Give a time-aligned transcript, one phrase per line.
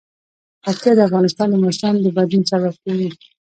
[0.63, 3.09] پکتیا د افغانستان د موسم د بدلون سبب کېږي.